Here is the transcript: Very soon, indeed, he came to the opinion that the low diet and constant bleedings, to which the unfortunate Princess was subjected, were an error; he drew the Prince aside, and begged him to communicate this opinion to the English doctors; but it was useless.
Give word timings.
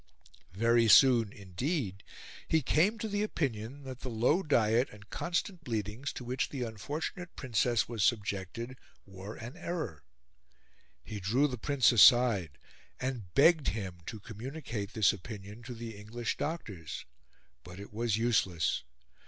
Very 0.55 0.87
soon, 0.87 1.31
indeed, 1.31 2.01
he 2.47 2.63
came 2.63 2.97
to 2.97 3.07
the 3.07 3.21
opinion 3.21 3.83
that 3.83 3.99
the 3.99 4.09
low 4.09 4.41
diet 4.41 4.89
and 4.91 5.07
constant 5.11 5.63
bleedings, 5.63 6.11
to 6.13 6.23
which 6.23 6.49
the 6.49 6.63
unfortunate 6.63 7.35
Princess 7.35 7.87
was 7.87 8.03
subjected, 8.03 8.79
were 9.05 9.35
an 9.35 9.55
error; 9.55 10.03
he 11.03 11.19
drew 11.19 11.47
the 11.47 11.59
Prince 11.59 11.91
aside, 11.91 12.57
and 12.99 13.31
begged 13.35 13.67
him 13.77 13.99
to 14.07 14.19
communicate 14.19 14.93
this 14.93 15.13
opinion 15.13 15.61
to 15.61 15.75
the 15.75 15.95
English 15.95 16.35
doctors; 16.35 17.05
but 17.63 17.79
it 17.79 17.93
was 17.93 18.17
useless. 18.17 18.81